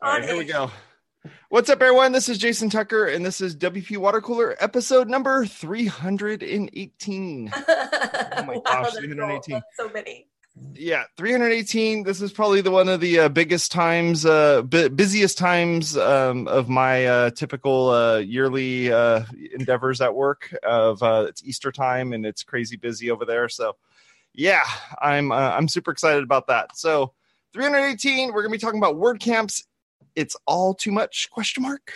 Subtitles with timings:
[0.00, 0.70] All right, here we go.
[1.48, 2.12] What's up, everyone?
[2.12, 7.50] This is Jason Tucker, and this is WP Water Cooler episode number 318.
[7.56, 9.60] oh my gosh, 318.
[9.74, 10.28] So many.
[10.72, 12.04] Yeah, 318.
[12.04, 16.46] This is probably the one of the uh, biggest times, uh, bu- busiest times um,
[16.46, 20.54] of my uh, typical uh, yearly uh, endeavors at work.
[20.62, 23.48] Of uh, it's Easter time and it's crazy busy over there.
[23.48, 23.74] So,
[24.32, 24.62] yeah,
[25.00, 26.76] I'm uh, I'm super excited about that.
[26.76, 27.14] So,
[27.52, 28.32] 318.
[28.32, 29.64] We're gonna be talking about word camps.
[30.18, 31.28] It's all too much?
[31.30, 31.92] Question mark.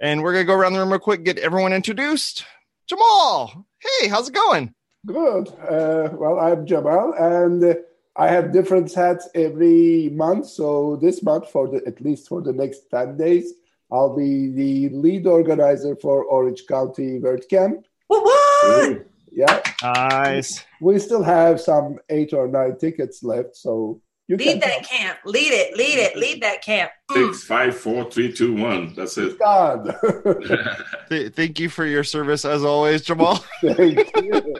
[0.00, 2.46] And we're gonna go around the room real quick, get everyone introduced.
[2.88, 4.74] Cemal, hey, how's it going?
[5.04, 5.48] Good.
[5.68, 7.74] Uh, well, I'm Cemal, and uh,
[8.16, 10.46] I have different hats every month.
[10.46, 13.52] So this month, for the at least for the next ten days,
[13.92, 17.86] I'll be the lead organizer for Orange County Word Camp.
[18.06, 18.24] What?
[18.24, 19.04] what?
[19.30, 20.64] Yeah, Nice.
[20.80, 24.98] we still have some eight or nine tickets left, so you can Lead that come.
[24.98, 25.18] camp.
[25.24, 25.76] Lead it.
[25.76, 26.16] Lead it.
[26.16, 26.90] Lead that camp.
[27.10, 27.32] Mm.
[27.32, 28.92] Six, five, four, three, two, one.
[28.94, 29.38] That's it.
[29.38, 29.94] God.
[31.08, 33.36] Th- thank you for your service as always, Cemal.
[33.62, 34.54] Thank you.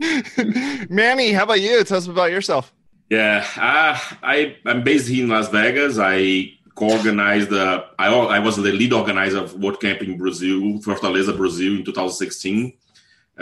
[0.90, 1.82] Manny, how about you?
[1.84, 2.72] Tell us about yourself.
[3.10, 5.98] yeah, uh, I I'm based here in Las Vegas.
[5.98, 7.50] I co-organized.
[7.50, 12.72] The, I I was the lead organizer of WordCamp in Brazil, Fortaleza, Brazil, in 2016.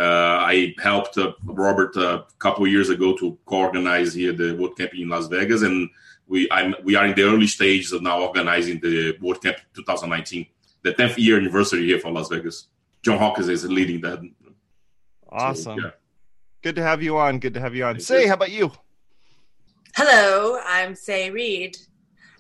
[0.01, 5.11] Uh, I helped uh, Robert a couple years ago to co-organize here the WordCamp in
[5.11, 5.91] Las Vegas, and
[6.27, 10.47] we I'm, we are in the early stages of now organizing the WordCamp 2019,
[10.83, 12.69] the 10th year anniversary here for Las Vegas.
[13.03, 14.21] John Hawkins is leading that.
[14.21, 14.53] So,
[15.29, 15.79] Awesome.
[15.79, 15.91] yeah.
[16.63, 17.39] Good to have you on.
[17.39, 17.97] Good to have you on.
[17.97, 18.29] Thank Sé, you.
[18.29, 18.73] how about you?
[19.97, 21.77] Hello, I'm Sé Reed.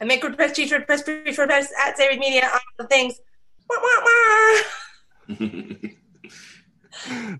[0.00, 3.20] I make WordPress, teach WordPress, preach WordPress at Sé Reed Media, all the things.
[3.68, 5.88] Wah, wah, wah.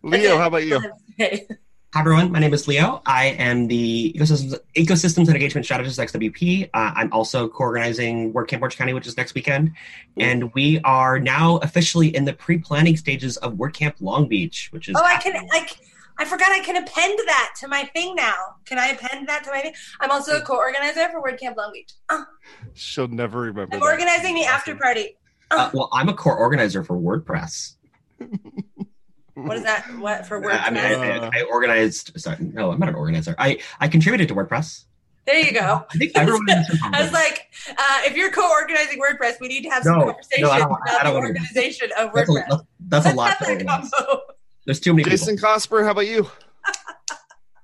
[0.02, 0.80] Leo, how about you?
[1.20, 1.46] Okay.
[1.92, 3.02] Hi everyone, my name is Leo.
[3.04, 6.66] I am the ecosystems, ecosystems and engagement strategist at XWP.
[6.72, 9.72] Uh, I'm also co-organizing WordCamp Orange County, which is next weekend,
[10.16, 14.94] and we are now officially in the pre-planning stages of WordCamp Long Beach, which is
[14.96, 15.34] Oh, I can.
[15.52, 15.80] I, c-
[16.16, 18.36] I forgot I can append that to my thing now.
[18.66, 19.72] Can I append that to my thing?
[20.00, 21.92] I'm also a co-organizer for WordCamp Long Beach.
[22.08, 22.24] Oh,
[22.74, 23.74] She'll never remember.
[23.74, 23.86] I'm that.
[23.86, 25.16] organizing the after party.
[25.50, 27.74] uh, well, I'm a core organizer for WordPress.
[29.46, 29.84] What is that?
[29.98, 31.20] What for I, mean, WordPress?
[31.20, 32.12] I, I, I organized.
[32.20, 33.34] Sorry, no, I'm not an organizer.
[33.38, 34.84] I I contributed to WordPress.
[35.26, 35.84] There you go.
[35.92, 39.48] I think everyone in this room I was like, uh, if you're co-organizing WordPress, we
[39.48, 42.12] need to have some No, conversation no, I don't- about the don't wanna- organization of
[42.14, 42.44] that's a, WordPress.
[42.48, 42.62] that's,
[43.04, 43.90] that's a lot have to that organize.
[44.64, 45.50] There's too many Jason people.
[45.50, 46.28] Cosper, how about you?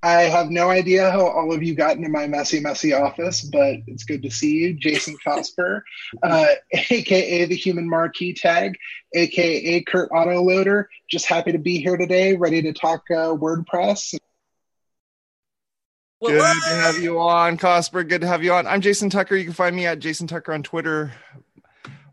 [0.06, 3.78] I have no idea how all of you got into my messy, messy office, but
[3.88, 5.82] it's good to see you, Jason Cosper,
[6.22, 8.76] uh, aka the Human Marquee Tag,
[9.16, 10.84] aka Kurt Autoloader.
[11.10, 14.16] Just happy to be here today, ready to talk uh, WordPress.
[16.24, 18.08] Good to have you on, Cosper.
[18.08, 18.68] Good to have you on.
[18.68, 19.34] I'm Jason Tucker.
[19.34, 21.12] You can find me at Jason Tucker on Twitter.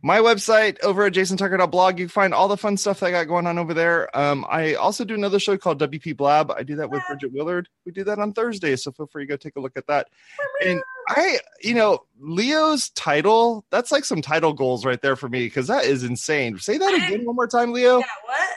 [0.06, 1.97] My website over at jasontucker.blog.
[1.97, 4.16] You can find all the fun stuff that I got going on over there.
[4.18, 6.52] Um, I also do another show called WP Blab.
[6.52, 7.69] I do that with Bridget Willard.
[7.86, 10.09] We do that on Thursdays, so feel free to go take a look at that.
[10.66, 15.46] And I, you know, Leo's title, that's like some title goals right there for me
[15.46, 16.59] because that is insane.
[16.59, 18.00] Say that again one more time, Leo.
[18.00, 18.50] Yeah, what?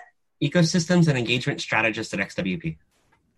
[0.42, 2.76] Ecosystems and engagement strategist at XWP.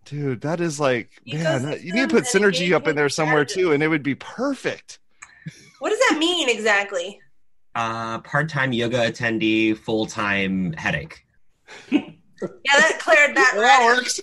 [0.06, 3.12] Dude, that is like, man, that- you need to put synergy up in there engagement
[3.12, 4.98] somewhere too, and it would be perfect.
[5.80, 7.20] What does that mean exactly?
[7.78, 11.24] Uh, part-time yoga attendee, full-time headache.
[11.90, 12.00] Yeah,
[12.66, 13.90] that cleared that That right.
[13.92, 13.96] up.
[13.98, 14.20] works.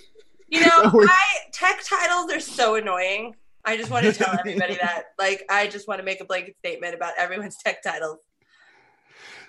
[0.48, 1.10] You know, That works.
[1.10, 3.34] I tech titles are so annoying.
[3.64, 5.04] I just want to tell everybody that.
[5.18, 8.18] Like, I just want to make a blanket statement about everyone's tech titles.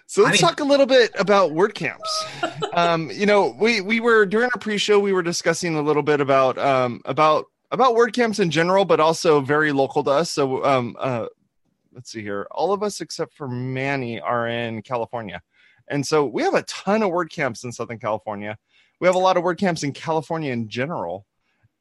[0.06, 2.78] So let's I mean- talk a little bit about WordCamps.
[2.78, 6.22] um, you know, we we were during our pre-show we were discussing a little bit
[6.22, 10.32] about um about about WordCamps in general, but also very local to us.
[10.32, 11.26] So um uh
[11.98, 12.48] let's see here.
[12.52, 15.42] All of us except for Manny are in California.
[15.88, 18.56] And so we have a ton of word camps in Southern California.
[19.00, 21.26] We have a lot of word camps in California in general.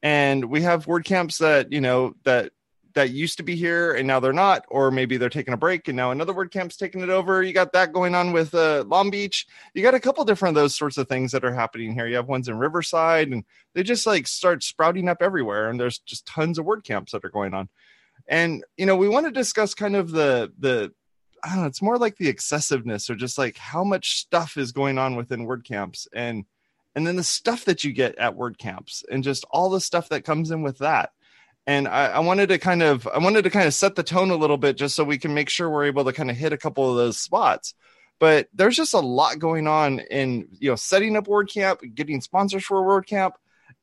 [0.01, 2.51] And we have word camps that, you know, that
[2.95, 5.87] that used to be here and now they're not, or maybe they're taking a break
[5.87, 7.43] and now another word camp's taking it over.
[7.43, 9.45] You got that going on with uh, Long Beach.
[9.75, 12.07] You got a couple different of those sorts of things that are happening here.
[12.07, 13.43] You have ones in Riverside, and
[13.75, 15.69] they just like start sprouting up everywhere.
[15.69, 17.69] And there's just tons of word camps that are going on.
[18.27, 20.91] And you know, we want to discuss kind of the the
[21.43, 24.71] I don't know, it's more like the excessiveness or just like how much stuff is
[24.71, 26.45] going on within WordCamps and
[26.95, 30.25] and then the stuff that you get at WordCamps and just all the stuff that
[30.25, 31.11] comes in with that
[31.67, 34.31] and I, I wanted to kind of i wanted to kind of set the tone
[34.31, 36.53] a little bit just so we can make sure we're able to kind of hit
[36.53, 37.75] a couple of those spots
[38.19, 42.63] but there's just a lot going on in you know setting up WordCamp, getting sponsors
[42.63, 43.33] for WordCamp,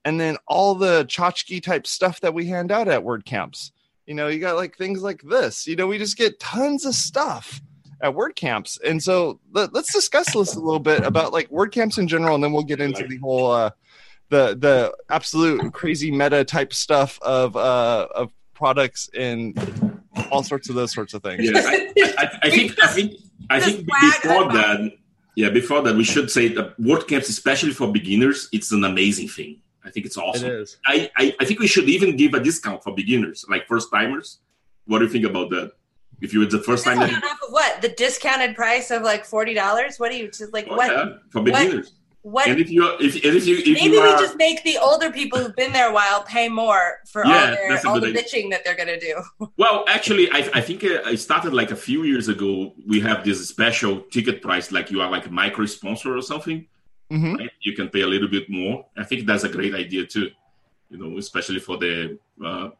[0.04, 3.70] and then all the tchotchke type stuff that we hand out at WordCamps.
[4.06, 5.66] You know, you got like things like this.
[5.66, 7.60] You know, we just get tons of stuff,
[8.04, 8.78] at WordCamps.
[8.84, 12.44] And so let, us discuss this a little bit about like WordCamps in general, and
[12.44, 13.70] then we'll get into the whole uh,
[14.28, 19.58] the the absolute crazy meta type stuff of uh, of products and
[20.30, 21.44] all sorts of those sorts of things.
[21.44, 23.12] Yeah, I, I, I think I think
[23.50, 24.92] I think before that,
[25.36, 29.60] yeah, before that, we should say that WordCamps, especially for beginners, it's an amazing thing.
[29.84, 30.48] I think it's awesome.
[30.48, 30.78] It is.
[30.86, 34.38] I, I, I think we should even give a discount for beginners, like first timers.
[34.86, 35.72] What do you think about that?
[36.20, 37.18] If you it's the first time that you,
[37.50, 39.98] what the discounted price of like forty dollars?
[39.98, 40.66] What do you just like?
[40.70, 41.86] Oh, what yeah, for beginners?
[41.86, 41.92] What?
[42.24, 42.48] What?
[42.48, 45.38] And if you if, if you if maybe you we just make the older people
[45.38, 48.22] who've been there a while pay more for yeah, all their all the idea.
[48.22, 49.22] bitching that they're gonna do.
[49.58, 52.72] Well, actually, I, I think uh, I started like a few years ago.
[52.86, 56.66] We have this special ticket price, like you are like a micro sponsor or something.
[57.14, 57.34] Mm-hmm.
[57.36, 57.50] Right?
[57.60, 58.86] You can pay a little bit more.
[58.96, 60.30] I think that's a great idea too.
[60.90, 62.70] You know, especially for the uh,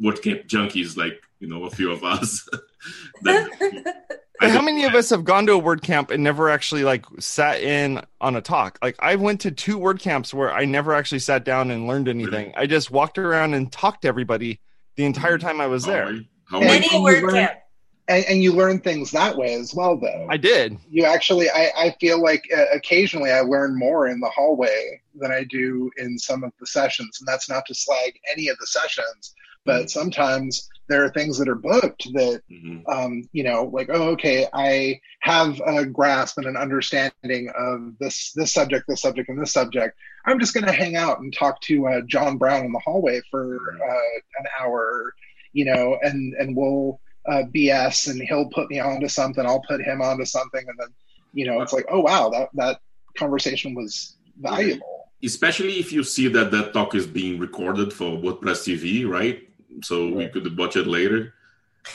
[0.00, 2.48] WordCamp junkies, like you know, a few of us.
[3.22, 4.06] that,
[4.40, 8.00] how many of us have gone to a WordCamp and never actually like sat in
[8.20, 8.78] on a talk?
[8.82, 12.46] Like I went to two WordCamps where I never actually sat down and learned anything.
[12.46, 12.56] Really?
[12.56, 14.60] I just walked around and talked to everybody
[14.96, 16.20] the entire time I was there.
[16.44, 17.56] How many WordCamp?
[18.06, 20.26] And, and, you learn things that way as well though.
[20.28, 20.76] I did.
[20.90, 25.32] You actually i, I feel like uh, occasionally i learn more in the hallway than
[25.32, 27.18] i do in some of the sessions.
[27.20, 29.34] And that's not to slag any of the sessions
[29.64, 29.88] but mm-hmm.
[29.88, 32.78] sometimes there are things that are booked that mm-hmm.
[32.88, 38.32] um, you know like oh okay i have a grasp and an understanding of this
[38.32, 39.96] this subject this subject and this subject.
[40.26, 43.20] I'm just going to hang out and talk to uh, john brown in the hallway
[43.30, 45.14] for uh, an hour
[45.52, 49.80] you know and and we'll uh, bs and he'll put me onto something i'll put
[49.80, 50.88] him onto something and then
[51.32, 52.80] you know it's like oh wow that that
[53.16, 58.64] conversation was valuable especially if you see that that talk is being recorded for wordpress
[58.64, 59.48] tv right
[59.82, 61.34] so we could watch it later.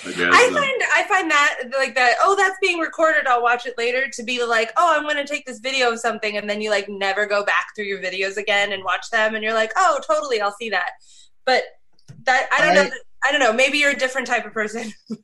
[0.06, 0.32] I guess.
[0.32, 2.16] I find I find that like that.
[2.22, 3.26] Oh, that's being recorded.
[3.26, 4.08] I'll watch it later.
[4.08, 6.70] To be like, oh, I'm going to take this video of something, and then you
[6.70, 10.00] like never go back through your videos again and watch them, and you're like, oh,
[10.08, 10.92] totally, I'll see that.
[11.46, 11.64] But
[12.26, 12.96] that I don't I, know.
[13.24, 13.54] I don't know.
[13.54, 14.94] Maybe you're a different type of person.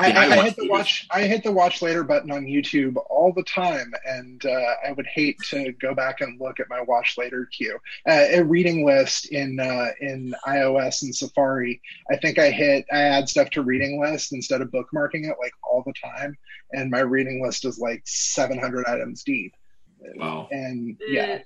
[0.00, 1.06] I, I, I, hit the watch.
[1.10, 5.06] I hit the watch later button on YouTube all the time, and uh, I would
[5.06, 7.76] hate to go back and look at my watch later queue.
[8.08, 11.80] Uh, a reading list in uh, in iOS and Safari.
[12.10, 12.86] I think I hit.
[12.92, 16.36] I add stuff to reading list instead of bookmarking it like all the time,
[16.72, 19.52] and my reading list is like 700 items deep.
[20.16, 20.48] Wow.
[20.50, 21.40] And yeah.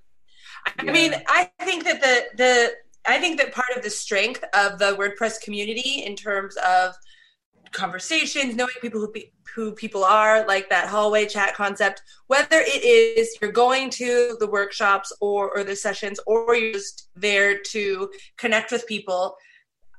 [0.67, 0.93] I yeah.
[0.93, 2.73] mean, I think that the the
[3.07, 6.95] I think that part of the strength of the WordPress community in terms of
[7.73, 9.13] conversations, knowing people who
[9.55, 12.03] who people are, like that hallway chat concept.
[12.29, 17.09] Whether it is you're going to the workshops or or the sessions, or you're just
[17.17, 19.37] there to connect with people.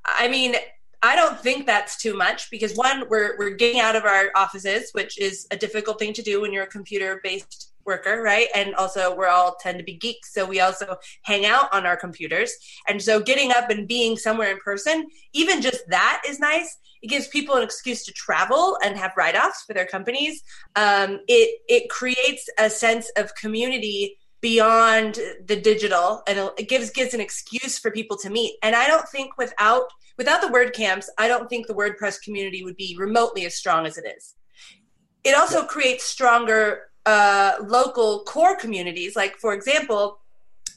[0.04, 0.56] I mean,
[1.02, 4.90] I don't think that's too much because one, we're we're getting out of our offices,
[4.92, 8.48] which is a difficult thing to do when you're a computer based worker, right?
[8.54, 11.96] And also, we're all tend to be geeks, so we also hang out on our
[11.96, 12.52] computers.
[12.88, 16.78] And so, getting up and being somewhere in person, even just that is nice.
[17.02, 20.42] It gives people an excuse to travel and have write offs for their companies.
[20.76, 27.14] Um, it it creates a sense of community beyond the digital and it gives gives
[27.14, 29.84] an excuse for people to meet and i don't think without
[30.18, 33.96] without the WordCamps i don't think the wordpress community would be remotely as strong as
[33.96, 34.34] it is
[35.24, 39.16] it also creates stronger uh, local core communities.
[39.16, 40.18] Like, for example,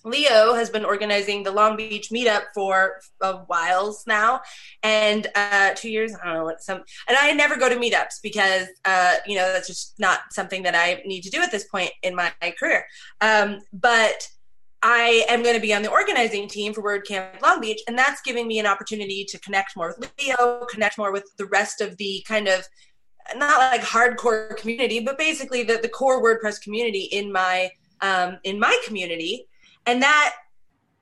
[0.03, 4.41] Leo has been organizing the Long Beach meetup for a whiles now,
[4.83, 6.15] and uh, two years.
[6.15, 6.83] I don't know what some.
[7.07, 10.75] And I never go to meetups because uh, you know that's just not something that
[10.75, 12.85] I need to do at this point in my, my career.
[13.21, 14.27] Um, but
[14.83, 18.21] I am going to be on the organizing team for WordCamp Long Beach, and that's
[18.21, 21.97] giving me an opportunity to connect more with Leo, connect more with the rest of
[21.97, 22.67] the kind of
[23.35, 27.69] not like hardcore community, but basically the, the core WordPress community in my
[28.01, 29.47] um, in my community,
[29.85, 30.35] and that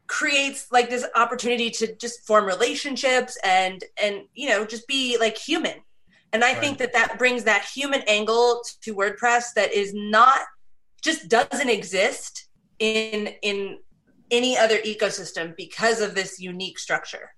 [0.07, 5.37] creates like this opportunity to just form relationships and and you know just be like
[5.37, 5.75] human.
[6.33, 6.59] And I right.
[6.59, 10.39] think that that brings that human angle to WordPress that is not
[11.01, 12.47] just doesn't exist
[12.79, 13.77] in in
[14.31, 17.33] any other ecosystem because of this unique structure.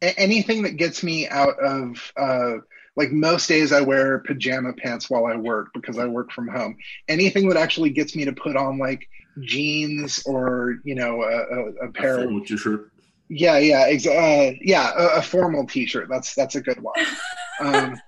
[0.00, 2.58] Anything that gets me out of uh,
[2.98, 6.76] like most days I wear pajama pants while I work because I work from home.
[7.06, 9.08] Anything that actually gets me to put on like
[9.40, 12.90] jeans or you know a, a, a pair a of t-shirt.
[13.28, 16.08] Yeah, yeah, ex- uh, yeah, a, a, formal t-shirt.
[16.10, 16.94] That's that's a good one.
[17.60, 18.00] Um,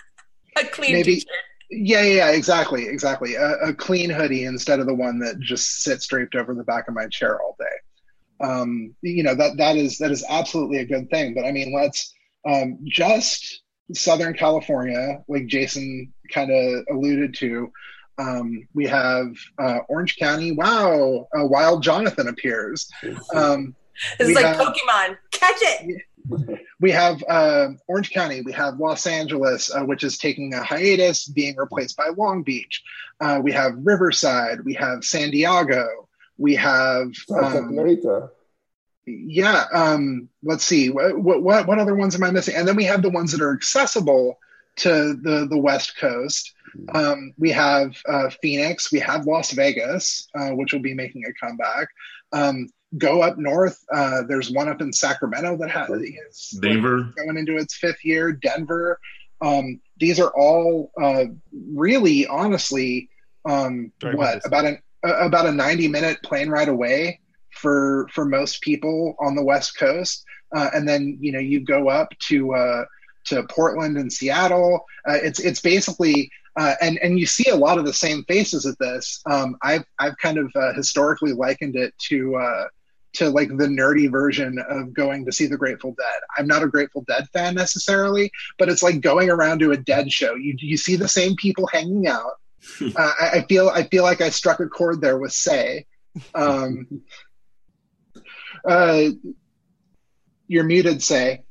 [0.56, 1.28] a clean maybe, t-shirt.
[1.70, 3.34] Yeah, yeah, exactly, exactly.
[3.34, 6.88] A, a, clean hoodie instead of the one that just sits draped over the back
[6.88, 8.46] of my chair all day.
[8.46, 11.34] Um, you know that that is that is absolutely a good thing.
[11.34, 12.14] But I mean, let's
[12.48, 13.60] um, just
[13.94, 17.70] Southern California, like Jason kind of alluded to.
[18.18, 20.52] Um, we have uh, Orange County.
[20.52, 22.88] Wow, uh, Wild Jonathan appears.
[23.34, 23.74] Um,
[24.18, 25.16] It's we like have- Pokemon.
[25.30, 26.02] Catch it.
[26.80, 28.42] we have uh, Orange County.
[28.42, 32.82] We have Los Angeles, uh, which is taking a hiatus, being replaced by Long Beach.
[33.20, 34.60] Uh, we have Riverside.
[34.64, 35.86] We have San Diego.
[36.36, 38.30] We have Santa um, Clarita.
[39.26, 39.64] Yeah.
[39.72, 40.90] Um, let's see.
[40.90, 42.54] What, what what other ones am I missing?
[42.56, 44.38] And then we have the ones that are accessible
[44.76, 46.54] to the the West Coast.
[46.94, 48.92] Um, we have uh, Phoenix.
[48.92, 51.88] We have Las Vegas, uh, which will be making a comeback.
[52.32, 53.84] Um, go up north.
[53.92, 57.12] Uh, there's one up in Sacramento that has is Denver.
[57.16, 58.32] going into its fifth year.
[58.32, 58.98] Denver.
[59.42, 61.24] Um, these are all uh,
[61.72, 63.08] really, honestly,
[63.44, 67.20] um, what about an uh, about a 90 minute plane ride away
[67.60, 70.24] for for most people on the West Coast,
[70.54, 72.84] uh, and then you know you go up to uh,
[73.26, 74.84] to Portland and Seattle.
[75.08, 78.66] Uh, it's it's basically uh, and and you see a lot of the same faces
[78.66, 79.20] at this.
[79.26, 82.66] Um, I've I've kind of uh, historically likened it to uh,
[83.14, 86.20] to like the nerdy version of going to see the Grateful Dead.
[86.36, 90.12] I'm not a Grateful Dead fan necessarily, but it's like going around to a Dead
[90.12, 90.34] show.
[90.34, 92.32] You you see the same people hanging out.
[92.96, 95.86] I, I feel I feel like I struck a chord there with Sé.
[96.34, 97.02] Um,
[98.64, 99.08] uh,
[100.48, 101.42] you're muted, Sé.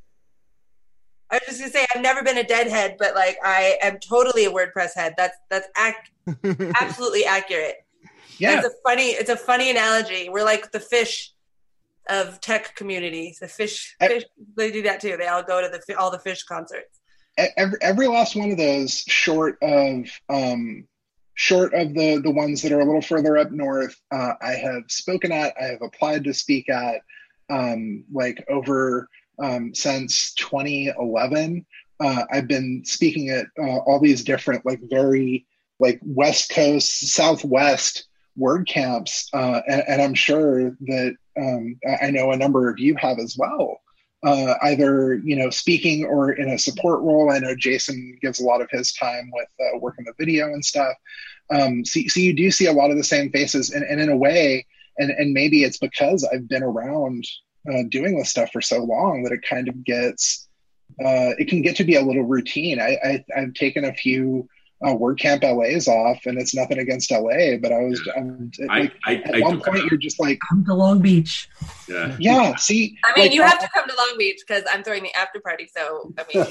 [1.32, 4.46] I was just gonna say I've never been a deadhead, but like I am totally
[4.46, 5.14] a WordPress head.
[5.18, 7.76] That's that's ac- absolutely accurate.
[8.40, 10.30] Yeah, It's a funny it's a funny analogy.
[10.30, 11.28] We're like the Phish
[12.10, 13.40] of tech communities.
[13.40, 14.24] The Phish, I- Phish
[14.58, 15.18] they do that too.
[15.18, 17.00] They all go to the all the Phish concerts.
[17.38, 20.88] Every, every last one of those short of um
[21.40, 24.84] short of the the ones that are a little further up north uh, i have
[24.90, 27.00] spoken at i have applied to speak at
[27.50, 29.08] um like over
[29.42, 31.66] um since 2011
[32.02, 35.48] uh, i've been speaking at uh, all these different like very
[35.80, 42.12] like west coast southwest word camps uh, and, and i'm sure that um, I- i
[42.12, 43.80] know a number of you have as well
[44.24, 47.32] uh, either you know speaking or in a support role.
[47.32, 50.64] I know Jason gives a lot of his time with uh, working the video and
[50.64, 50.96] stuff.
[51.50, 54.10] Um, so, so you do see a lot of the same faces, and, and in
[54.10, 54.66] a way,
[54.98, 57.26] and and maybe it's because I've been around
[57.72, 60.48] uh, doing this stuff for so long that it kind of gets
[61.00, 62.80] uh, it can get to be a little routine.
[62.80, 64.50] I, I I've taken a few.
[64.82, 68.80] Uh, WordCamp LA is off, and it's nothing against LA, but I was I'm, I,
[68.80, 71.50] like, I, at I one took point a- you're just like, Come to Long Beach.
[71.90, 72.16] yeah.
[72.18, 75.04] yeah, see, I mean, like, you have to come to Long Beach because I'm throwing
[75.04, 75.68] the after party.
[75.76, 76.46] So I mean,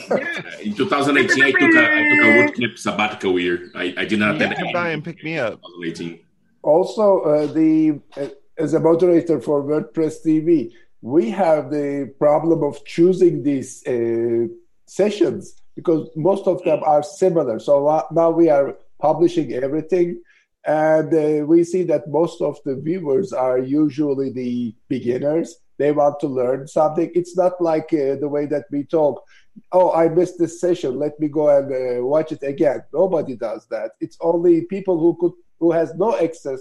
[0.62, 2.02] In 2018, I took a, I
[2.50, 3.70] took a WordCamp sabbatical year.
[3.75, 4.58] I, I did not attend Yeah.
[4.62, 5.54] Come by and pick me up.
[5.62, 6.20] 2018.
[6.62, 8.26] Also, uh, the uh,
[8.58, 14.49] as a moderator for WordPress TV, we have the problem of choosing these uh,
[14.85, 17.61] sessions because most of them are similar.
[17.61, 20.20] So uh, now we are publishing everything,
[20.66, 25.54] and uh, we see that most of the viewers are usually the beginners.
[25.78, 27.12] They want to learn something.
[27.14, 29.23] It's not like uh, the way that we talk.
[29.70, 30.99] Oh, I missed this session.
[30.99, 32.82] Let me go and uh, watch it again.
[32.92, 33.92] Nobody does that.
[34.00, 36.61] It's only people who could who has no access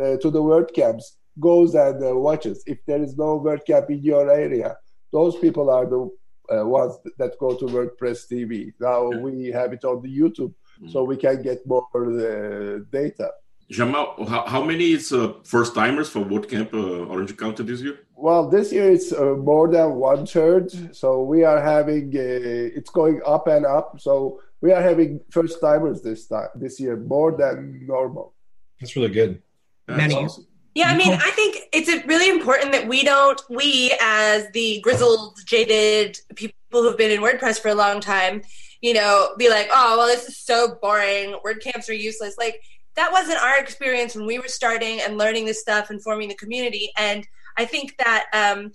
[0.00, 1.06] uh, to the WordCamps
[1.40, 2.62] goes and uh, watches.
[2.66, 4.76] If there is no WordCamp in your area,
[5.12, 6.10] those people are the
[6.52, 8.72] uh, ones that go to WordPress TV.
[8.80, 10.54] Now we have it on the YouTube,
[10.90, 13.30] so we can get more uh, data.
[13.70, 18.00] Cemal, how, how many is uh, first timers for WordCamp uh, Orange County this year?
[18.14, 20.94] Well, this year it's uh, more than one third.
[20.94, 23.98] So we are having uh, it's going up and up.
[24.00, 28.34] So we are having first timers this time this year more than normal.
[28.78, 29.42] That's really good.
[29.86, 30.14] That's Many.
[30.16, 30.46] awesome.
[30.74, 35.38] Yeah, I mean, I think it's really important that we don't, we as the grizzled,
[35.44, 38.40] jaded people who've been in WordPress for a long time,
[38.80, 41.36] you know, be like, oh, well, this is so boring.
[41.44, 42.36] WordCamps are useless.
[42.38, 42.62] Like,
[42.94, 46.34] that wasn't our experience when we were starting and learning this stuff and forming the
[46.34, 46.90] community.
[46.96, 47.26] And
[47.58, 48.72] I think that um,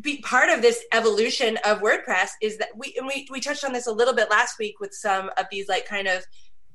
[0.00, 3.74] be part of this evolution of WordPress is that we, and we, we touched on
[3.74, 6.24] this a little bit last week with some of these, like, kind of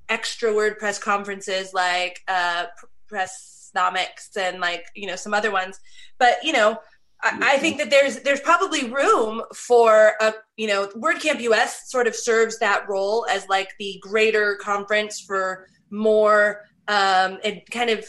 [0.07, 2.65] extra WordPress conferences like uh,
[3.75, 5.79] Pressnomics and like you know some other ones.
[6.17, 6.79] But you know,
[7.21, 12.07] I, I think that there's there's probably room for a you know WordCamp US sort
[12.07, 18.05] of serves that role as like the greater conference for more um, and kind of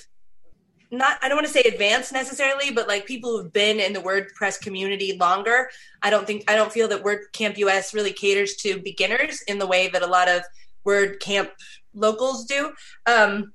[0.90, 4.00] not I don't want to say advanced necessarily, but like people who've been in the
[4.00, 5.70] WordPress community longer.
[6.02, 9.66] I don't think I don't feel that WordCamp US really caters to beginners in the
[9.66, 10.42] way that a lot of
[10.86, 11.50] WordCamp
[11.94, 12.72] locals do.
[13.06, 13.52] Um,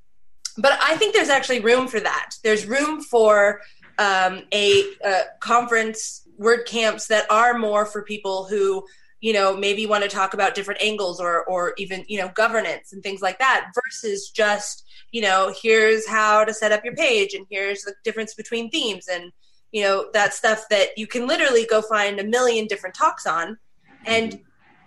[0.58, 2.32] but I think there's actually room for that.
[2.44, 3.62] There's room for
[3.98, 8.86] um, a, uh conference word camps that are more for people who
[9.22, 12.92] you know maybe want to talk about different angles or or even you know governance
[12.92, 17.34] and things like that versus just you know here's how to set up your page
[17.34, 19.32] and here's the difference between themes and
[19.76, 23.58] you know that stuff that you can literally go find a million different talks on.
[24.06, 24.40] And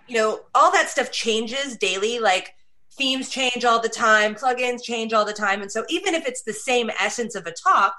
[0.07, 2.17] you know all that stuff changes daily.
[2.17, 2.55] Like
[2.99, 5.61] themes change all the time plugins change all the time.
[5.63, 7.95] And so even if it's the same essence of a talk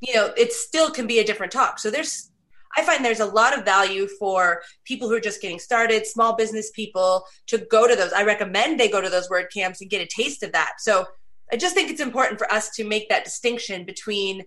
[0.00, 1.78] you know it still can be a different talk.
[1.78, 2.30] So there's
[2.76, 6.36] i find there's a lot of value for people who are just getting started small
[6.36, 8.12] business people to go to those.
[8.12, 10.74] I recommend they go to those word camps and get a taste of that.
[10.78, 11.06] So
[11.52, 14.44] i just think it's important for us to make that distinction between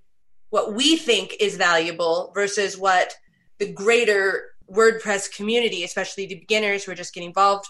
[0.49, 3.15] what we think is valuable versus what
[3.59, 7.67] the greater WordPress community, especially the beginners who are just getting involved,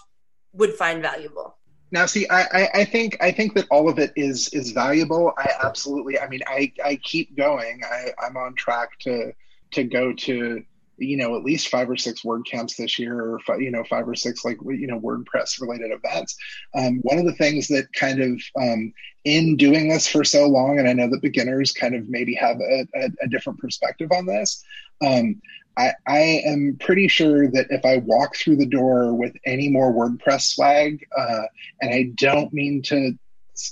[0.52, 1.56] would find valuable.
[1.94, 5.32] Now, see, I, I, I, think I think that all of it is is valuable.
[5.38, 6.18] I absolutely.
[6.18, 7.82] I mean, I, I keep going.
[7.84, 9.32] I, I'm on track to
[9.70, 10.64] to go to
[10.96, 13.84] you know at least five or six word camps this year or five, you know
[13.84, 16.36] five or six like you know wordpress related events
[16.76, 18.92] um, one of the things that kind of um,
[19.24, 22.60] in doing this for so long and i know that beginners kind of maybe have
[22.60, 24.62] a, a, a different perspective on this
[25.04, 25.40] um,
[25.76, 29.92] I, I am pretty sure that if I walk through the door with any more
[29.92, 31.42] WordPress swag, uh,
[31.80, 33.12] and I don't mean to,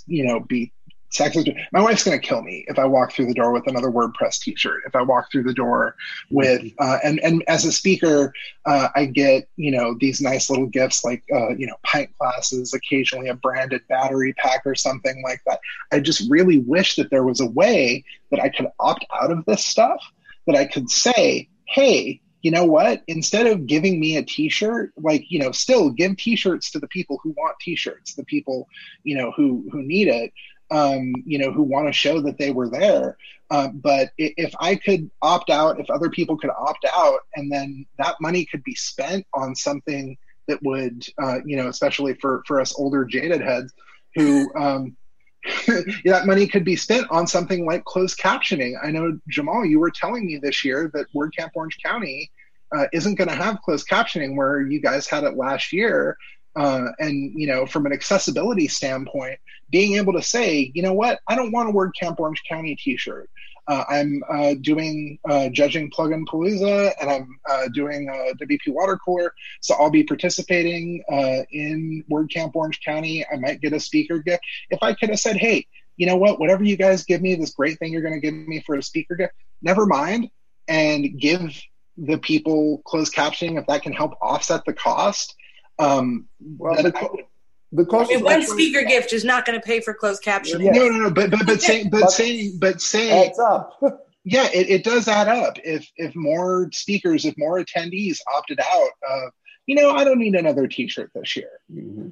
[0.07, 0.73] you know, be
[1.13, 3.91] sexist, my wife's going to kill me if I walk through the door with another
[3.91, 4.83] WordPress T-shirt.
[4.87, 5.95] If I walk through the door
[6.31, 8.33] with, uh, and and as a speaker,
[8.65, 12.75] uh, I get you know these nice little gifts like uh, you know pint glasses,
[12.75, 15.61] occasionally a branded battery pack or something like that.
[15.93, 19.45] I just really wish that there was a way that I could opt out of
[19.45, 20.03] this stuff.
[20.49, 23.03] That I could say, hey, you know what?
[23.07, 27.21] Instead of giving me a t-shirt, like, you know, still give t-shirts to the people
[27.23, 28.69] who want t-shirts, the people,
[29.05, 30.33] you know, who who need it,
[30.71, 33.17] um, you know, who want to show that they were there.
[33.51, 37.87] Um, but if I could opt out, if other people could opt out, and then
[37.99, 40.17] that money could be spent on something
[40.49, 43.73] that would, uh, you know, especially for for us older jaded heads
[44.15, 44.97] who um,
[46.05, 48.75] that money could be spent on something like closed captioning.
[48.83, 52.31] I know Cemal, you were telling me this year that WordCamp Orange County
[52.75, 56.17] uh, isn't going to have closed captioning where you guys had it last year.
[56.55, 59.39] Uh, and you know, from an accessibility standpoint,
[59.71, 63.29] being able to say, you know what, I don't want a WordCamp Orange County T-shirt.
[63.73, 68.07] Uh, I'm uh, doing uh, judging plugin palooza and I'm uh, doing
[68.39, 69.33] WP water cooler.
[69.63, 73.25] So I'll be participating uh, in WordCamp Orange County.
[73.33, 74.43] I might get a speaker gift.
[74.69, 77.55] If I could have said, hey, you know what, whatever you guys give me, this
[77.55, 79.33] great thing you're going to give me for a speaker gift,
[79.63, 80.29] never mind,
[80.69, 81.59] and give
[81.97, 85.35] the people closed captioning if that can help offset the cost.
[85.79, 87.25] Um, well, the,
[87.73, 90.65] the cost I mean, one speaker gift is not going to pay for closed captioning.
[90.65, 90.77] Yes.
[90.77, 91.11] No, no, no.
[91.11, 93.81] But but but saying but, but saying but saying adds up.
[94.25, 95.59] yeah, it, it does add up.
[95.65, 99.31] If if more speakers, if more attendees opted out, uh,
[99.67, 101.51] you know, I don't need another T-shirt this year.
[101.73, 102.09] Mm-hmm.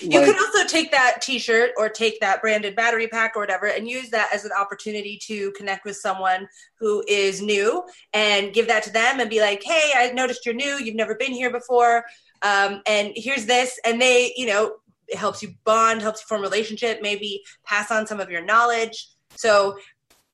[0.00, 3.66] You like, could also take that T-shirt or take that branded battery pack or whatever,
[3.66, 6.48] and use that as an opportunity to connect with someone
[6.78, 10.54] who is new, and give that to them, and be like, "Hey, I noticed you're
[10.54, 10.78] new.
[10.78, 12.04] You've never been here before,
[12.42, 14.76] um, and here's this." And they, you know,
[15.12, 19.08] it helps you bond, helps you form relationship, maybe pass on some of your knowledge.
[19.36, 19.78] So,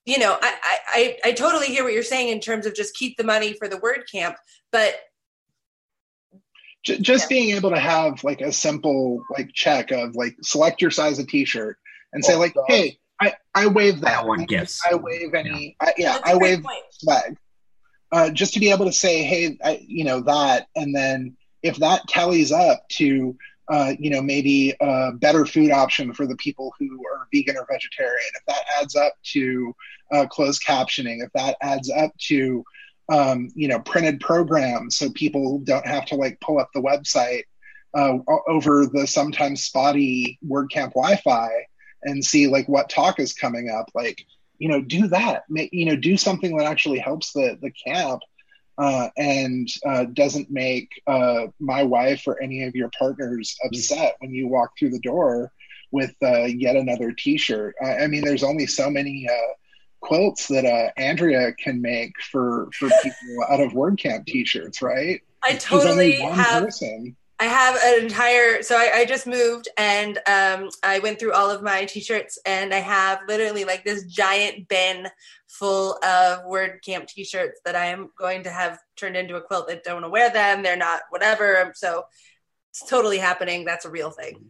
[0.06, 0.54] you know, I,
[0.88, 3.68] I, I totally hear what you're saying in terms of just keep the money for
[3.68, 4.36] the word camp,
[4.70, 4.94] but
[6.84, 7.36] just yeah.
[7.36, 11.26] being able to have like a simple like check of like select your size of
[11.26, 11.76] t-shirt
[12.12, 14.20] and say oh, like, hey, I, I waive that.
[14.20, 14.80] I want gifts.
[14.88, 15.76] I waive any.
[15.80, 16.64] Yeah, I, yeah, I waive
[17.04, 17.36] flag.
[18.10, 21.76] Uh, just to be able to say, hey, I, you know that, and then if
[21.78, 23.36] that tallies up to
[23.70, 27.66] uh, you know, maybe a better food option for the people who are vegan or
[27.70, 29.74] vegetarian, if that adds up to
[30.12, 32.64] uh, closed captioning, if that adds up to,
[33.10, 37.42] um, you know, printed programs so people don't have to like pull up the website
[37.94, 41.48] uh, over the sometimes spotty WordCamp Wi-Fi
[42.04, 44.24] and see like what talk is coming up, like,
[44.58, 48.22] you know, do that, you know, do something that actually helps the, the camp
[48.78, 54.30] uh, and uh, doesn't make uh, my wife or any of your partners upset when
[54.30, 55.52] you walk through the door
[55.90, 57.74] with uh, yet another T-shirt.
[57.82, 59.52] I, I, mean, there's only so many uh,
[60.00, 65.20] quilts that uh, Andrea can make for for people out of WordCamp T-shirts, right?
[65.42, 66.64] I totally have.
[66.64, 67.16] Person.
[67.40, 68.62] I have an entire.
[68.62, 72.74] So I, I just moved and um, I went through all of my t-shirts and
[72.74, 75.08] I have literally like this giant bin
[75.46, 79.68] full of WordCamp t-shirts that I am going to have turned into a quilt.
[79.68, 80.62] That don't want to wear them.
[80.62, 81.72] They're not whatever.
[81.76, 82.04] So
[82.70, 83.64] it's totally happening.
[83.64, 84.46] That's a real thing.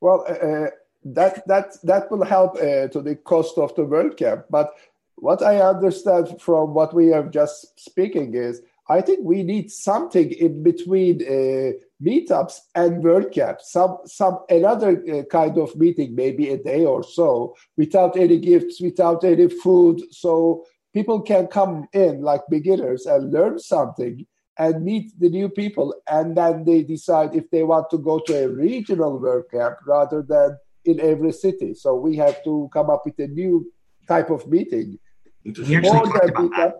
[0.00, 0.70] Well, uh, uh
[1.02, 4.44] that that that will help uh, to the cost of the WordCamp.
[4.50, 4.74] But
[5.16, 10.30] what I understand from what we are just speaking is I think we need something
[10.32, 16.58] in between uh, meetups and WordCamp, some some another uh, kind of meeting, maybe a
[16.58, 22.40] day or so, without any gifts, without any food, so people can come in like
[22.48, 24.26] beginners and learn something
[24.58, 28.44] and meet the new people, and then they decide if they want to go to
[28.44, 31.74] a regional WordCamp rather than in every city.
[31.74, 33.70] So we have to come up with a new
[34.08, 34.98] type of meeting.
[35.44, 36.74] We actually talked about that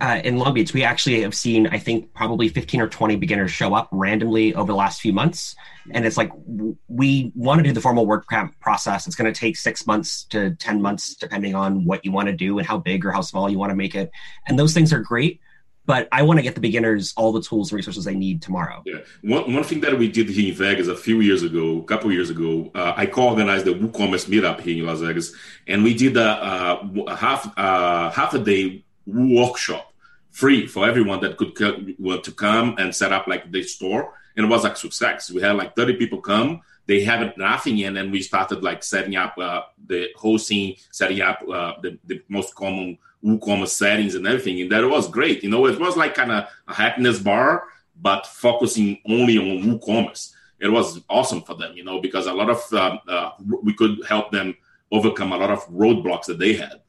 [0.00, 3.50] uh, in Long Beach, we actually have seen, I think, probably 15 or 20 beginners
[3.50, 5.54] show up randomly over the last few months.
[5.90, 6.30] And it's like,
[6.88, 8.26] we want to do the formal work
[8.60, 9.06] process.
[9.06, 12.32] It's going to take six months to 10 months, depending on what you want to
[12.34, 14.10] do and how big or how small you want to make it.
[14.46, 15.40] And those things are great.
[15.84, 18.82] But I want to get the beginners all the tools and resources they need tomorrow.
[18.86, 18.98] Yeah.
[19.22, 22.12] One, one thing that we did here in Vegas a few years ago, a couple
[22.12, 25.34] years ago, uh, I co-organized the WooCommerce meetup here in Las Vegas.
[25.66, 29.92] And we did a, a half, uh, half a day workshop
[30.32, 34.46] free for everyone that could want to come and set up like the store and
[34.46, 35.30] it was like success.
[35.30, 36.62] We had like 30 people come.
[36.86, 41.42] They had nothing and then we started like setting up uh, the hosting setting up
[41.42, 45.44] uh, the, the most common woocommerce settings and everything and that was great.
[45.44, 47.64] You know it was like kind of a happiness bar
[48.00, 50.32] but focusing only on woocommerce.
[50.58, 53.30] It was awesome for them you know because a lot of um, uh,
[53.62, 54.56] we could help them
[54.90, 56.82] overcome a lot of roadblocks that they had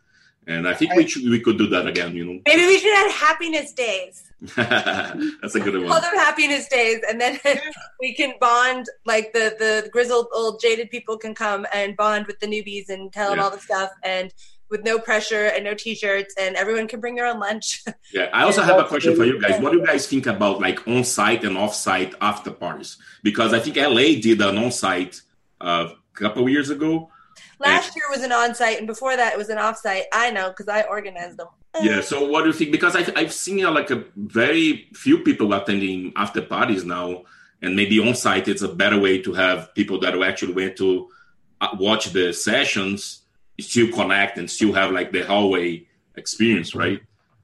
[0.48, 2.16] and I think we should, we could do that again.
[2.16, 4.32] You know, maybe we should have happiness days.
[4.56, 5.92] That's a good one.
[5.92, 7.40] Other happiness days, and then
[8.00, 8.88] we can bond.
[9.06, 13.12] Like the the grizzled old jaded people can come and bond with the newbies and
[13.12, 13.36] tell yeah.
[13.36, 14.34] them all the stuff, and
[14.70, 17.84] with no pressure and no t-shirts, and everyone can bring their own lunch.
[18.14, 19.62] yeah, I also have a question for you guys.
[19.62, 22.98] What do you guys think about like on-site and off-site after parties?
[23.22, 25.22] Because I think LA did an on-site
[25.62, 27.10] uh, a couple years ago
[27.60, 30.06] Last year was an on-site, and before that it was an off-site.
[30.14, 31.48] I know because I organized them.
[31.82, 32.02] Yeah.
[32.02, 32.72] So what do you think?
[32.72, 37.24] Because I've I've seen uh, like a very few people attending after parties now,
[37.62, 41.10] and maybe on-site it's a better way to have people that actually went to
[41.62, 43.22] uh, watch the sessions
[43.60, 47.02] still connect and still have like the hallway experience, right?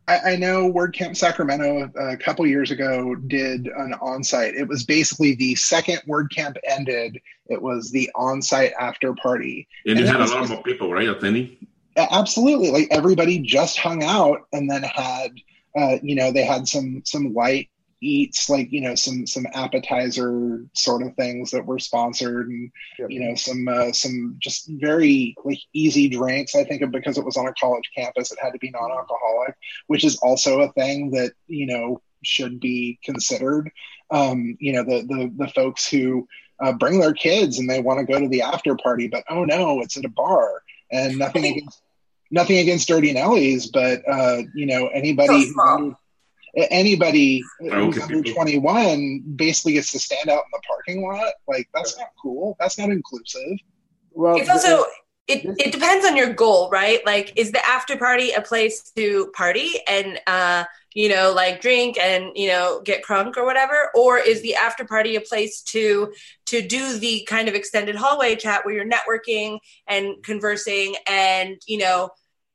[0.10, 4.56] I, I know WordCamp Sacramento a couple years ago did an on-site.
[4.56, 7.22] It was basically the second WordCamp ended.
[7.48, 11.08] It was the on-site after party, and, and you had a lot more people, right,
[11.08, 11.56] attending?
[11.96, 15.32] Absolutely, like everybody just hung out and then had,
[15.78, 17.70] uh, you know, they had some some light
[18.02, 23.10] eats like you know some some appetizer sort of things that were sponsored and yep.
[23.10, 27.38] you know some uh, some just very like easy drinks i think because it was
[27.38, 29.56] on a college campus it had to be non-alcoholic
[29.88, 33.72] which is also a thing that you know should be considered.
[34.12, 36.28] Um, you know the the, the folks who
[36.60, 39.46] uh, bring their kids and they want to go to the after party but oh
[39.46, 41.82] no it's at a bar and nothing against
[42.32, 45.96] nothing against dirty nellies but uh, you know anybody who
[46.56, 51.34] anybody who's under 21 basically gets to stand out in the parking lot?
[51.48, 52.56] Like that's not cool.
[52.60, 53.58] That's not inclusive.
[54.12, 54.86] Well it's also
[55.28, 57.06] it, it depends on your goal right?
[57.06, 60.64] Like is the after party a place to party and uh
[60.96, 63.92] you know like drink and you know get crunk or whatever?
[63.94, 66.12] Or is the after party a place to
[66.48, 71.78] to do the kind of extended hallway chat where you're networking and conversing and you
[71.78, 72.10] know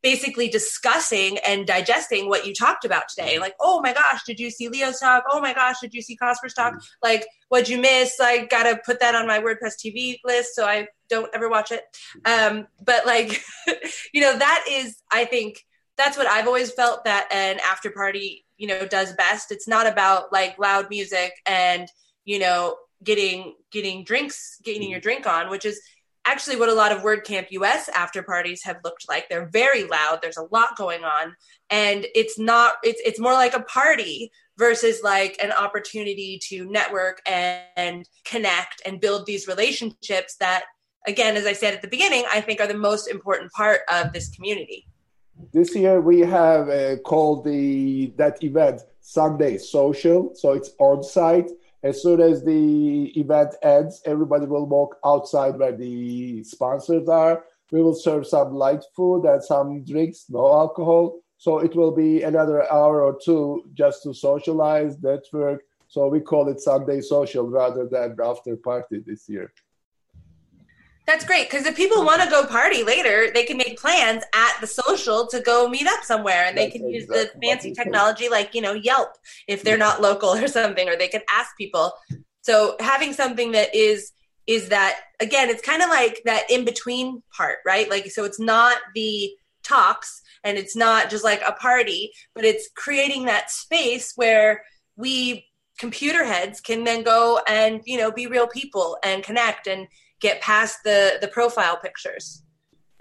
[0.05, 3.33] basically discussing and digesting what you talked about today.
[3.33, 3.41] Mm-hmm.
[3.41, 5.25] Like, oh my gosh, did you see Leo's talk?
[5.33, 6.75] Oh my gosh, did you see Cosper's talk?
[6.75, 6.85] Mm-hmm.
[7.03, 8.21] Like, what'd you miss?
[8.21, 11.85] I gotta put that on my WordPress TV list so I don't ever watch it.
[12.27, 13.43] Um, but like,
[14.13, 15.65] you know, that is, I think,
[15.97, 19.53] that's what I've always felt that an after party, you know, does best.
[19.53, 21.89] It's not about like loud music and,
[22.25, 25.81] you know, getting getting drinks, getting your drink on, which is
[26.27, 29.29] actually what a lot of WordCamp US after parties have looked like.
[29.29, 30.21] They're very loud.
[30.23, 31.35] There's a lot going on,
[31.71, 32.75] and it's not.
[32.83, 38.83] It's it's more like a party versus like an opportunity to network and, and connect
[38.87, 40.65] and build these relationships that,
[41.09, 44.13] again, as I said at the beginning, I think are the most important part of
[44.13, 44.87] this community.
[45.53, 51.51] This year we have uh, called the that event Sunday Social, so it's on site
[51.85, 57.45] as soon as the event ends, everybody will walk outside where the sponsors are.
[57.71, 61.21] We will serve some light food and some drinks, no alcohol.
[61.37, 65.63] So it will be another hour or two just to socialize, network.
[65.89, 69.53] So we call it Sunday social rather than after party this year.
[71.07, 74.57] That's great because if people want to go party later, they can make plans at
[74.61, 78.55] the social to go meet up somewhere, and they can use the fancy technology like
[78.55, 79.11] you know Yelp
[79.47, 81.93] if they're not local or something, or they can ask people.
[82.41, 84.13] So having something that is
[84.47, 87.89] is that again, it's kind of like that in between part, right?
[87.91, 89.31] Like so, it's not the
[89.63, 94.63] talks and it's not just like a party, but it's creating that space where
[94.97, 95.47] we
[95.79, 99.89] computer heads can then go and you know be real people and connect and
[100.21, 102.43] get past the the profile pictures.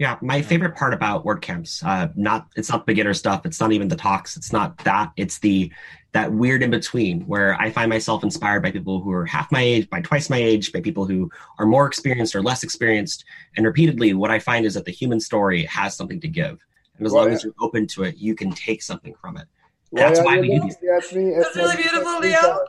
[0.00, 3.46] Yeah, my favorite part about WordCamps, uh, not it's not beginner stuff.
[3.46, 4.36] It's not even the talks.
[4.36, 5.12] It's not that.
[5.16, 5.70] It's the
[6.12, 9.60] that weird in between where I find myself inspired by people who are half my
[9.60, 13.24] age, by twice my age, by people who are more experienced or less experienced.
[13.56, 16.58] And repeatedly, what I find is that the human story has something to give,
[16.98, 17.36] and as Well, long yeah.
[17.36, 19.46] as you're open to it, you can take something from it.
[19.90, 20.74] Why That's are why we do these.
[20.74, 22.64] at me That's really beautiful, Leo.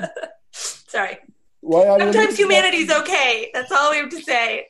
[0.52, 1.18] Sorry.
[1.60, 3.50] Why are you Sometimes looking at- humanity's okay.
[3.52, 4.66] That's all we have to say.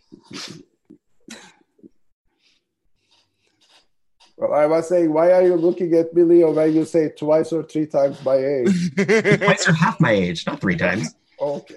[4.37, 7.53] Well, I was saying, why are you looking at me, Leo, when you say twice
[7.53, 8.95] or three times my age?
[8.97, 11.13] Twice or half my age, not three times.
[11.41, 11.75] Okay.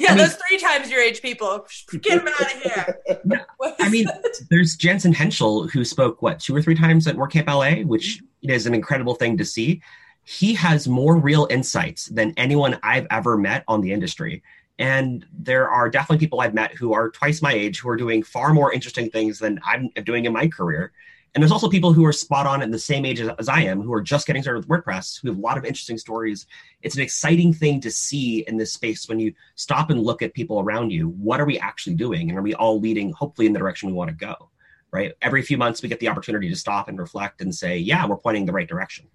[0.00, 1.64] Yeah, I mean- those three times your age people.
[2.02, 3.00] Get them out of here.
[3.58, 4.06] What I mean,
[4.50, 8.50] there's Jensen Henschel who spoke what two or three times at WordCamp LA, which mm-hmm.
[8.50, 9.80] is an incredible thing to see.
[10.28, 14.42] He has more real insights than anyone I've ever met on the industry.
[14.76, 18.24] And there are definitely people I've met who are twice my age who are doing
[18.24, 20.90] far more interesting things than I'm doing in my career.
[21.34, 23.60] And there's also people who are spot on at the same age as, as I
[23.60, 26.46] am, who are just getting started with WordPress, who have a lot of interesting stories.
[26.82, 30.34] It's an exciting thing to see in this space when you stop and look at
[30.34, 31.10] people around you.
[31.10, 32.30] What are we actually doing?
[32.30, 34.50] And are we all leading, hopefully, in the direction we want to go?
[34.90, 35.12] Right?
[35.22, 38.16] Every few months, we get the opportunity to stop and reflect and say, yeah, we're
[38.16, 39.06] pointing the right direction.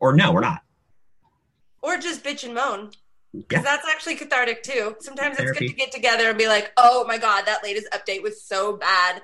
[0.00, 0.62] Or no, we're not.
[1.82, 2.90] Or just bitch and moan.
[3.32, 3.42] Yeah.
[3.48, 4.96] Because that's actually cathartic too.
[5.00, 8.22] Sometimes it's good to get together and be like, oh my God, that latest update
[8.22, 9.22] was so bad.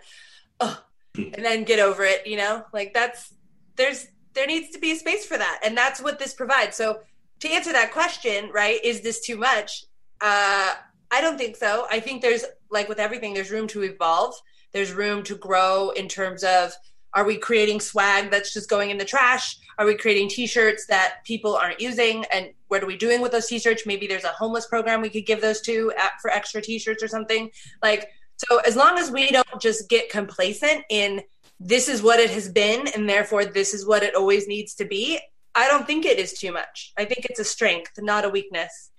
[0.60, 0.76] Ugh.
[1.16, 2.64] And then get over it, you know?
[2.72, 3.32] Like that's,
[3.76, 5.60] there's, there needs to be a space for that.
[5.64, 6.76] And that's what this provides.
[6.76, 7.00] So
[7.40, 9.84] to answer that question, right, is this too much?
[10.20, 10.74] Uh,
[11.10, 11.86] I don't think so.
[11.90, 14.34] I think there's, like with everything, there's room to evolve.
[14.72, 16.72] There's room to grow in terms of
[17.12, 19.56] are we creating swag that's just going in the trash?
[19.80, 22.26] Are we creating t-shirts that people aren't using?
[22.34, 23.86] And what are we doing with those t-shirts?
[23.86, 27.08] Maybe there's a homeless program we could give those to at, for extra t-shirts or
[27.08, 27.50] something.
[27.82, 31.22] Like so as long as we don't just get complacent in
[31.58, 34.84] this is what it has been and therefore this is what it always needs to
[34.84, 35.18] be,
[35.54, 36.92] I don't think it is too much.
[36.98, 38.90] I think it's a strength, not a weakness.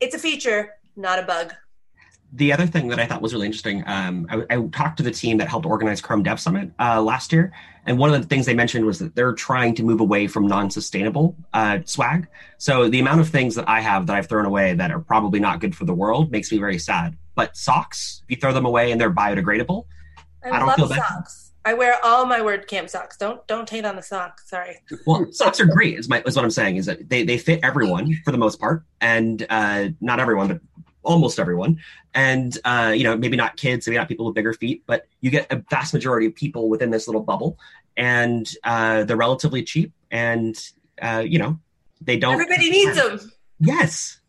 [0.00, 1.54] It's a feature, not a bug.
[2.32, 5.10] The other thing that I thought was really interesting, um, I, I talked to the
[5.10, 7.52] team that helped organize Chrome Dev Summit uh, last year,
[7.86, 10.46] and one of the things they mentioned was that they're trying to move away from
[10.46, 12.26] non-sustainable uh, swag.
[12.58, 15.40] So the amount of things that I have that I've thrown away that are probably
[15.40, 17.16] not good for the world makes me very sad.
[17.36, 19.86] But socks, if you throw them away and they're biodegradable,
[20.44, 21.02] I, I don't love feel bad.
[21.02, 21.52] socks.
[21.66, 23.16] I wear all my WordCamp socks.
[23.16, 24.48] Don't don't hate on the socks.
[24.48, 24.76] Sorry.
[25.04, 25.98] well, socks are great.
[25.98, 28.60] Is my is what I'm saying is that they they fit everyone for the most
[28.60, 30.60] part, and uh, not everyone, but
[31.06, 31.80] almost everyone.
[32.12, 35.30] And uh, you know, maybe not kids, maybe not people with bigger feet, but you
[35.30, 37.58] get a vast majority of people within this little bubble,
[37.96, 40.58] and uh, they're relatively cheap, and
[41.00, 41.58] uh, you know,
[42.00, 42.34] they don't.
[42.34, 43.20] Everybody needs them.
[43.60, 44.20] Yes.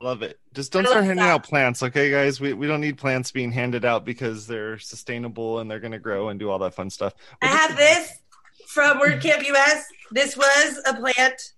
[0.00, 0.40] Love it.
[0.52, 1.30] Just don't start handing that.
[1.30, 2.40] out plants, okay, guys?
[2.40, 6.00] We, we don't need plants being handed out because they're sustainable and they're going to
[6.00, 7.14] grow and do all that fun stuff.
[7.40, 8.12] I have this
[8.66, 9.84] from WordCamp US.
[10.10, 11.52] This was a plant.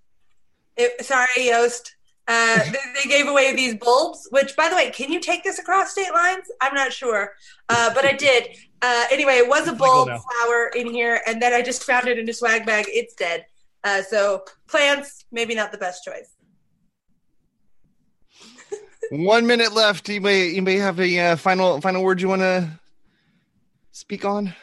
[0.77, 1.93] It, sorry, Yoast.
[2.27, 5.59] Uh, they, they gave away these bulbs, which, by the way, can you take this
[5.59, 6.47] across state lines?
[6.61, 7.33] I'm not sure,
[7.69, 8.49] uh, but I did.
[8.83, 12.07] Uh, anyway, it was a bulb flower flower in here, and then I just found
[12.09, 12.87] it in a swag bag.
[12.89, 13.47] It's dead.
[13.83, 16.31] Uh, so plants, maybe not the best choice.
[19.11, 20.09] One minute left.
[20.09, 22.69] You may you may have a uh, final final word you want to
[23.93, 24.55] speak on.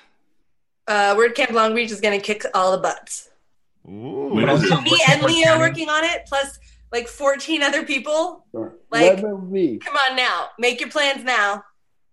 [0.87, 3.29] Uh, WordCamp Long Beach is going to kick all the butts.
[3.87, 4.35] Ooh.
[4.35, 6.59] Me and Leo working on it, plus
[6.91, 8.45] like 14 other people.
[8.51, 8.75] Sure.
[8.91, 9.77] Like- me.
[9.79, 11.63] Come on now, make your plans now.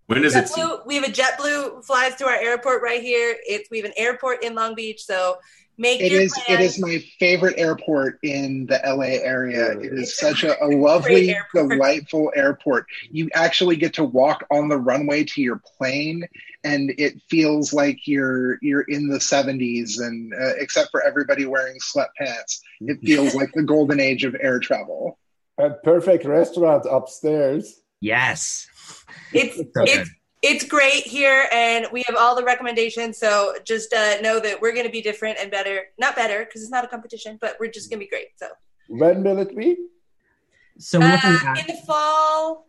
[0.07, 0.47] When is it?
[0.47, 3.37] JetBlue, we have a JetBlue flies to our airport right here.
[3.47, 5.37] It's we have an airport in Long Beach, so
[5.77, 6.33] make It your is.
[6.47, 6.77] Plans.
[6.77, 9.73] is my favorite airport in the LA area.
[9.79, 11.71] It is such a, a lovely, airport.
[11.71, 12.87] delightful airport.
[13.11, 16.27] You actually get to walk on the runway to your plane,
[16.69, 20.01] and it feels like you're you're in the '70s.
[20.01, 24.61] And uh, except for everybody wearing sweatpants, it feels like the golden age of air
[24.61, 25.19] travel.
[25.59, 27.81] A perfect restaurant upstairs.
[28.01, 28.67] Yes.
[29.33, 33.19] It's So it's it's great here, and we have all the recommendations.
[33.19, 35.87] So just uh, know that we're going to be different and better.
[35.99, 38.29] Not better because it's not a competition, but we're just going to be great.
[38.37, 38.49] So
[38.89, 39.77] When will it be?
[40.79, 42.68] So uh, in the fall,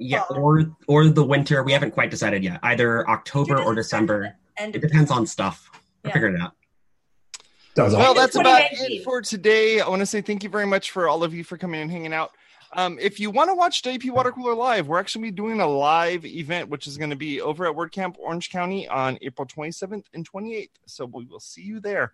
[0.00, 0.38] yeah, fall.
[0.38, 1.62] or or the winter.
[1.62, 2.58] We haven't quite decided yet.
[2.62, 4.34] Either October or December.
[4.56, 5.70] End It depends on stuff.
[6.02, 6.14] We're Yeah.
[6.14, 6.54] figuring it out.
[7.76, 9.80] Sounds Well, that's about it for today.
[9.80, 11.90] I want to say thank you very much for all of you for coming and
[11.90, 12.32] hanging out.
[12.72, 15.66] Um, if you want to watch WP Water Cooler live, we're actually be doing a
[15.66, 20.04] live event, which is going to be over at WordCamp Orange County on April 27th
[20.14, 20.70] and 28th.
[20.86, 22.12] So we will see you there.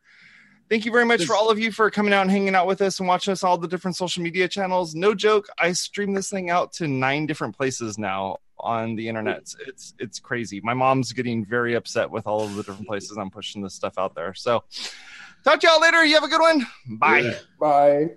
[0.69, 2.81] Thank you very much for all of you for coming out and hanging out with
[2.81, 4.95] us and watching us all the different social media channels.
[4.95, 9.55] No joke, I stream this thing out to nine different places now on the internet.
[9.67, 10.61] It's it's crazy.
[10.63, 13.97] My mom's getting very upset with all of the different places I'm pushing this stuff
[13.97, 14.35] out there.
[14.35, 14.65] So
[15.45, 16.05] talk to y'all later.
[16.05, 16.67] You have a good one.
[16.99, 17.21] Bye.
[17.21, 17.39] Yeah.
[17.61, 18.09] Bye.